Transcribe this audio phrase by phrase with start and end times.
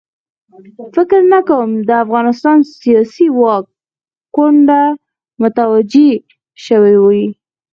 [0.95, 3.65] فکر نه کوم د افغانستان سیاسي واک
[4.35, 4.81] کونډه
[5.41, 6.09] متوجه
[6.65, 7.25] شوې وي.